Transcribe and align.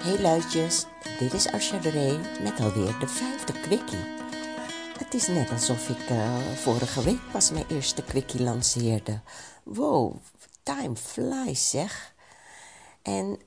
Hey 0.00 0.20
luidjes, 0.20 0.86
dit 1.18 1.32
is 1.32 1.50
Ree 1.82 2.18
met 2.42 2.60
alweer 2.60 2.98
de 2.98 3.08
vijfde 3.08 3.52
quickie. 3.52 4.04
Het 4.98 5.14
is 5.14 5.26
net 5.26 5.50
alsof 5.50 5.88
ik 5.88 6.10
uh, 6.10 6.36
vorige 6.38 7.02
week 7.02 7.20
pas 7.32 7.50
mijn 7.50 7.64
eerste 7.68 8.04
quickie 8.04 8.42
lanceerde. 8.42 9.20
Wow, 9.62 10.16
time 10.62 10.96
flies 10.96 11.70
zeg. 11.70 12.14
En 13.02 13.38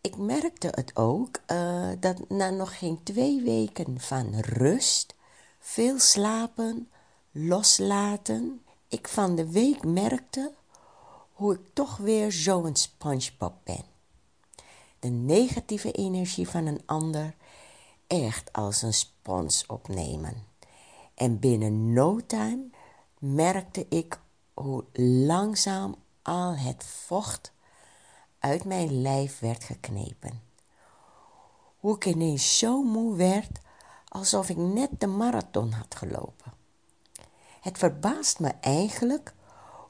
ik 0.00 0.16
merkte 0.16 0.68
het 0.70 0.96
ook 0.96 1.40
uh, 1.46 1.88
dat 2.00 2.28
na 2.28 2.50
nog 2.50 2.78
geen 2.78 3.02
twee 3.02 3.42
weken 3.42 4.00
van 4.00 4.34
rust, 4.40 5.14
veel 5.58 5.98
slapen, 5.98 6.90
loslaten, 7.30 8.62
ik 8.88 9.08
van 9.08 9.34
de 9.34 9.50
week 9.50 9.84
merkte 9.84 10.52
hoe 11.32 11.54
ik 11.54 11.60
toch 11.72 11.96
weer 11.96 12.32
zo'n 12.32 12.76
SpongeBob 12.76 13.54
ben 13.64 13.89
de 15.00 15.08
negatieve 15.08 15.92
energie 15.92 16.48
van 16.48 16.66
een 16.66 16.80
ander 16.86 17.34
echt 18.06 18.52
als 18.52 18.82
een 18.82 18.92
spons 18.92 19.66
opnemen. 19.66 20.34
En 21.14 21.38
binnen 21.38 21.92
no 21.92 22.20
time 22.26 22.62
merkte 23.18 23.86
ik 23.88 24.20
hoe 24.54 24.84
langzaam 25.26 25.94
al 26.22 26.56
het 26.56 26.84
vocht 26.84 27.52
uit 28.38 28.64
mijn 28.64 29.00
lijf 29.00 29.38
werd 29.38 29.64
geknepen. 29.64 30.42
Hoe 31.78 31.94
ik 31.94 32.06
ineens 32.06 32.58
zo 32.58 32.82
moe 32.82 33.16
werd 33.16 33.60
alsof 34.08 34.48
ik 34.48 34.56
net 34.56 34.90
de 34.98 35.06
marathon 35.06 35.72
had 35.72 35.94
gelopen. 35.94 36.52
Het 37.60 37.78
verbaast 37.78 38.38
me 38.38 38.48
eigenlijk 38.60 39.34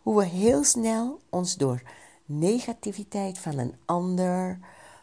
hoe 0.03 0.17
we 0.17 0.25
heel 0.25 0.65
snel 0.65 1.21
ons 1.29 1.57
door 1.57 1.83
negativiteit 2.25 3.39
van 3.39 3.59
een 3.59 3.75
ander, 3.85 4.59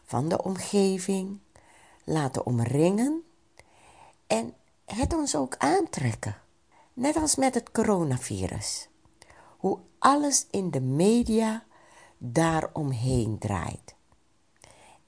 van 0.07 0.29
de 0.29 0.43
omgeving 0.43 1.39
laten 2.03 2.45
omringen 2.45 3.23
en 4.27 4.53
het 4.85 5.13
ons 5.13 5.35
ook 5.35 5.55
aantrekken. 5.57 6.35
Net 6.93 7.15
als 7.15 7.35
met 7.35 7.53
het 7.53 7.71
coronavirus. 7.71 8.89
Hoe 9.57 9.79
alles 9.99 10.47
in 10.51 10.71
de 10.71 10.81
media 10.81 11.63
daaromheen 12.17 13.37
draait. 13.39 13.95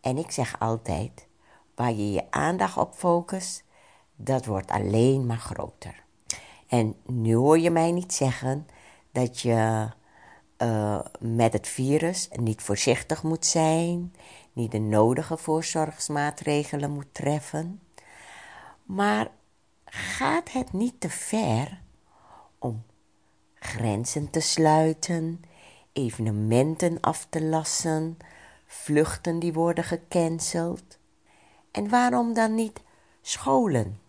En 0.02 0.17
ik 0.17 0.31
zeg 0.31 0.59
altijd, 0.59 1.28
waar 1.75 1.91
je 1.91 2.11
je 2.11 2.31
aandacht 2.31 2.78
op 2.78 2.94
focust, 2.94 3.63
dat 4.16 4.45
wordt 4.45 4.72
alleen 4.72 5.25
maar 5.25 5.38
groter. 5.38 6.03
En 6.67 6.95
nu 7.06 7.36
hoor 7.36 7.59
je 7.59 7.72
mij 7.72 7.91
niet 7.91 8.13
zeggen 8.13 8.67
dat 9.11 9.39
je 9.39 9.89
uh, 10.61 10.99
met 11.19 11.53
het 11.53 11.67
virus 11.67 12.29
niet 12.31 12.61
voorzichtig 12.61 13.23
moet 13.23 13.45
zijn, 13.45 14.13
niet 14.53 14.71
de 14.71 14.79
nodige 14.79 15.38
voorzorgsmaatregelen 15.38 16.91
moet 16.91 17.13
treffen. 17.13 17.81
Maar 18.83 19.31
gaat 19.85 20.51
het 20.51 20.73
niet 20.73 20.99
te 20.99 21.09
ver 21.09 21.81
om 22.59 22.83
grenzen 23.53 24.29
te 24.29 24.39
sluiten, 24.39 25.41
evenementen 25.93 26.99
af 26.99 27.27
te 27.29 27.44
lassen, 27.44 28.17
vluchten 28.66 29.39
die 29.39 29.53
worden 29.53 29.83
gecanceld? 29.83 30.99
En 31.71 31.89
waarom 31.89 32.33
dan 32.33 32.55
niet 32.55 32.81
scholen 33.21 33.99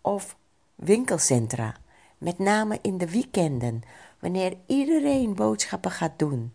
of 0.00 0.36
winkelcentra, 0.74 1.76
met 2.18 2.38
name 2.38 2.78
in 2.82 2.98
de 2.98 3.10
weekenden, 3.10 3.82
wanneer 4.18 4.56
iedereen 4.66 5.34
boodschappen 5.34 5.90
gaat 5.90 6.18
doen? 6.18 6.52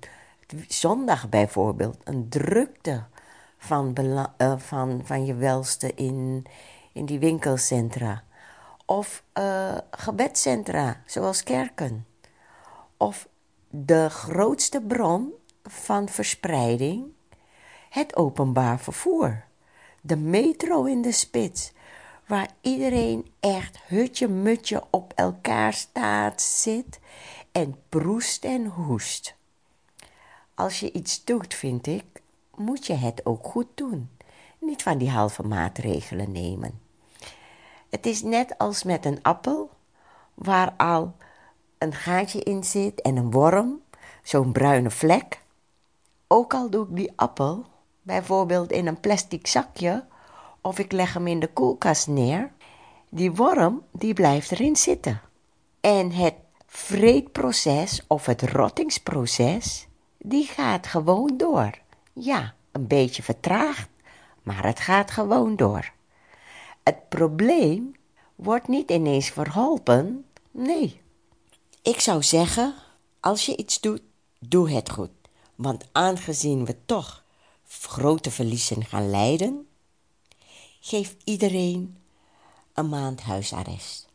zondag 0.68 1.30
bijvoorbeeld 1.30 1.98
een 2.04 2.30
drukte 2.30 3.04
van, 3.58 3.96
uh, 4.38 4.54
van, 4.58 5.02
van 5.04 5.26
je 5.26 5.36
welste 5.36 5.94
in, 5.94 6.46
in 6.94 7.06
die 7.06 7.20
winkelcentra. 7.20 8.24
Of 8.86 9.24
uh, 9.40 9.78
gebedcentra, 9.92 11.02
zoals 11.06 11.44
kerken. 11.44 12.06
Of 12.98 13.28
de 13.70 14.10
grootste 14.10 14.82
bron 14.82 15.34
van 15.64 16.10
verspreiding, 16.10 17.06
het 17.90 18.16
openbaar 18.16 18.80
vervoer. 18.80 19.44
De 20.02 20.18
metro 20.18 20.84
in 20.84 21.02
de 21.02 21.12
spits, 21.12 21.72
waar 22.28 22.50
iedereen 22.62 23.32
echt 23.40 23.61
hutje-mutje 23.92 24.84
op 24.90 25.14
elkaar 25.16 25.74
staat, 25.74 26.42
zit 26.42 27.00
en 27.52 27.76
proest 27.90 28.46
en 28.46 28.66
hoest. 28.66 29.36
Als 30.56 30.80
je 30.80 30.92
iets 30.92 31.24
doet, 31.24 31.54
vind 31.54 31.88
ik, 31.88 32.22
moet 32.56 32.86
je 32.86 32.94
het 32.94 33.26
ook 33.26 33.46
goed 33.48 33.68
doen. 33.76 34.10
Niet 34.60 34.84
van 34.84 34.98
die 34.98 35.10
halve 35.10 35.44
maatregelen 35.44 36.32
nemen. 36.32 36.80
Het 37.90 38.06
is 38.06 38.22
net 38.22 38.58
als 38.58 38.84
met 38.84 39.06
een 39.06 39.20
appel, 39.22 39.70
waar 40.34 40.74
al 40.78 41.16
een 41.78 41.94
gaatje 41.94 42.40
in 42.40 42.64
zit 42.64 43.02
en 43.02 43.16
een 43.16 43.32
worm, 43.32 43.82
zo'n 44.24 44.52
bruine 44.52 44.92
vlek. 44.92 45.42
Ook 46.28 46.54
al 46.54 46.70
doe 46.70 46.88
ik 46.88 46.96
die 46.96 47.14
appel 47.16 47.66
bijvoorbeeld 48.02 48.72
in 48.72 48.88
een 48.88 49.00
plastic 49.00 49.48
zakje 49.48 50.06
of 50.62 50.80
ik 50.80 50.92
leg 50.92 51.14
hem 51.14 51.28
in 51.28 51.40
de 51.40 51.48
koelkast 51.48 52.08
neer, 52.08 52.52
die 53.14 53.32
worm 53.32 53.84
die 53.92 54.14
blijft 54.14 54.52
erin 54.52 54.76
zitten. 54.76 55.22
En 55.82 56.12
het 56.12 56.36
vreedproces 56.68 58.02
of 58.08 58.26
het 58.26 58.42
rottingsproces 58.42 59.88
die 60.18 60.46
gaat 60.46 60.88
gewoon 60.88 61.38
door. 61.38 61.80
Ja, 62.14 62.54
een 62.72 62.88
beetje 62.88 63.24
vertraagd, 63.24 63.90
maar 64.44 64.66
het 64.66 64.80
gaat 64.80 65.12
gewoon 65.12 65.56
door. 65.56 65.92
Het 66.84 67.10
probleem 67.10 67.92
wordt 68.36 68.68
niet 68.68 68.92
ineens 68.92 69.30
verholpen, 69.30 70.26
nee. 70.52 71.02
Ik 71.82 72.00
zou 72.00 72.24
zeggen, 72.24 72.74
als 73.20 73.46
je 73.46 73.58
iets 73.58 73.80
doet, 73.80 74.02
doe 74.40 74.72
het 74.72 74.90
goed. 74.90 75.12
Want 75.56 75.86
aangezien 75.92 76.66
we 76.66 76.76
toch 76.86 77.24
grote 77.68 78.32
verliezen 78.32 78.86
gaan 78.86 79.10
lijden, 79.10 79.68
geef 80.80 81.16
iedereen 81.24 81.98
een 82.82 82.90
maand 82.90 83.22
huisarrest. 83.22 84.08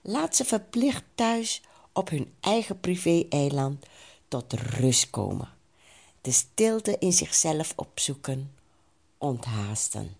Laat 0.00 0.36
ze 0.36 0.44
verplicht 0.44 1.04
thuis 1.14 1.62
op 1.92 2.08
hun 2.08 2.34
eigen 2.40 2.80
privé-eiland 2.80 3.86
tot 4.28 4.52
rust 4.52 5.10
komen, 5.10 5.48
de 6.20 6.30
stilte 6.30 6.96
in 6.98 7.12
zichzelf 7.12 7.72
opzoeken, 7.76 8.54
onthaasten. 9.18 10.16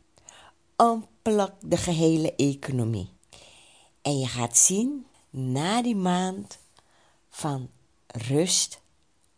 Unplak 0.76 1.52
de 1.60 1.76
gehele 1.76 2.34
economie. 2.34 3.08
En 4.02 4.18
je 4.18 4.26
gaat 4.26 4.56
zien, 4.56 5.06
na 5.30 5.82
die 5.82 5.96
maand 5.96 6.58
van 7.30 7.70
rust, 8.06 8.80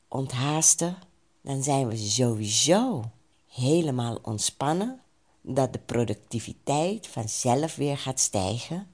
onthaasten, 0.08 0.98
dan 1.40 1.62
zijn 1.62 1.88
we 1.88 1.96
sowieso 1.96 3.10
helemaal 3.48 4.18
ontspannen, 4.22 5.01
dat 5.42 5.72
de 5.72 5.78
productiviteit 5.78 7.06
vanzelf 7.06 7.76
weer 7.76 7.98
gaat 7.98 8.20
stijgen 8.20 8.86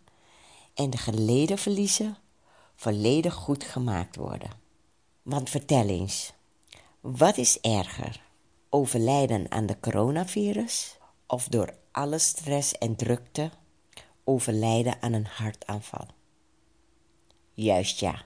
en 0.74 0.90
de 0.90 0.96
geleden 0.96 1.58
verliezen 1.58 2.16
volledig 2.74 3.34
goed 3.34 3.64
gemaakt 3.64 4.16
worden. 4.16 4.50
Want 5.22 5.50
vertel 5.50 5.88
eens, 5.88 6.32
wat 7.00 7.36
is 7.36 7.60
erger? 7.60 8.26
Overlijden 8.68 9.50
aan 9.50 9.66
de 9.66 9.80
coronavirus 9.80 10.96
of 11.26 11.48
door 11.48 11.74
alle 11.90 12.18
stress 12.18 12.72
en 12.72 12.96
drukte 12.96 13.50
overlijden 14.24 15.02
aan 15.02 15.12
een 15.12 15.26
hartaanval? 15.26 16.06
Juist 17.54 18.00
ja, 18.00 18.22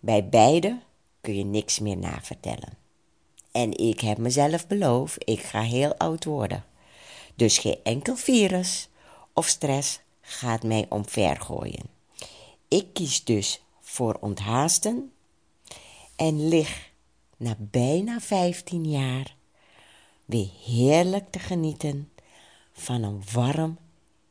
bij 0.00 0.28
beide 0.28 0.80
kun 1.20 1.36
je 1.36 1.44
niks 1.44 1.78
meer 1.78 1.96
navertellen. 1.96 2.78
En 3.52 3.78
ik 3.78 4.00
heb 4.00 4.18
mezelf 4.18 4.66
beloofd, 4.66 5.28
ik 5.28 5.40
ga 5.40 5.62
heel 5.62 5.94
oud 5.94 6.24
worden. 6.24 6.64
Dus 7.40 7.58
geen 7.58 7.78
enkel 7.82 8.16
virus 8.16 8.88
of 9.32 9.46
stress 9.46 10.00
gaat 10.20 10.62
mij 10.62 10.86
omvergooien. 10.88 11.86
Ik 12.68 12.86
kies 12.92 13.24
dus 13.24 13.62
voor 13.80 14.18
onthaasten 14.20 15.12
en 16.16 16.48
lig 16.48 16.90
na 17.36 17.56
bijna 17.58 18.20
15 18.20 18.90
jaar 18.90 19.34
weer 20.24 20.48
heerlijk 20.64 21.30
te 21.30 21.38
genieten 21.38 22.12
van 22.72 23.02
een 23.02 23.22
warm, 23.32 23.78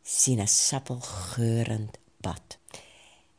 sinaasappelgeurend 0.04 1.98
bad. 2.18 2.58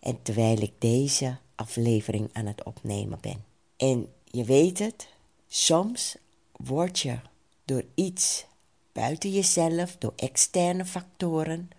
En 0.01 0.23
terwijl 0.23 0.59
ik 0.59 0.73
deze 0.79 1.37
aflevering 1.55 2.29
aan 2.33 2.47
het 2.47 2.65
opnemen 2.65 3.19
ben. 3.21 3.45
En 3.77 4.13
je 4.25 4.45
weet 4.45 4.79
het, 4.79 5.09
soms 5.49 6.17
word 6.57 6.99
je 6.99 7.19
door 7.65 7.85
iets 7.95 8.49
buiten 8.93 9.31
jezelf, 9.31 9.97
door 9.99 10.13
externe 10.17 10.85
factoren, 10.85 11.71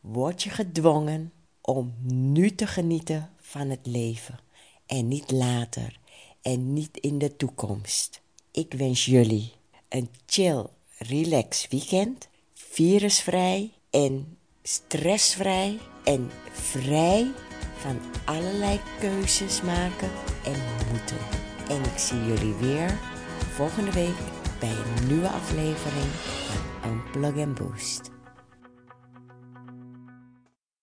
word 0.00 0.42
je 0.42 0.50
gedwongen 0.50 1.32
om 1.60 1.94
nu 2.06 2.54
te 2.54 2.66
genieten 2.66 3.30
van 3.40 3.70
het 3.70 3.86
leven 3.86 4.38
en 4.86 5.08
niet 5.08 5.30
later 5.30 5.98
en 6.42 6.72
niet 6.72 6.96
in 6.96 7.18
de 7.18 7.36
toekomst. 7.36 8.20
Ik 8.50 8.72
wens 8.72 9.04
jullie 9.04 9.52
een 9.88 10.08
chill, 10.26 10.66
relax 10.98 11.68
weekend. 11.68 12.28
Virusvrij 12.54 13.72
en 13.90 14.38
stressvrij 14.62 15.78
en 16.04 16.30
vrij 16.52 17.30
van 17.76 18.00
allerlei 18.24 18.80
keuzes 19.00 19.62
maken 19.62 20.10
en 20.44 20.60
moeten. 20.90 21.18
En 21.68 21.92
ik 21.92 21.98
zie 21.98 22.24
jullie 22.24 22.54
weer 22.54 22.98
volgende 23.54 23.92
week 23.92 24.45
bij 24.58 24.68
een 24.68 25.06
nieuwe 25.08 25.28
aflevering 25.28 26.10
van 26.82 26.90
Unplug 26.90 27.44
and 27.44 27.58
Boost. 27.58 28.15